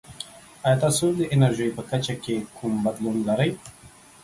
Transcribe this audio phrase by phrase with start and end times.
[0.65, 3.51] ایا تاسو د انرژي په کچه کې کوم بدلون لرئ؟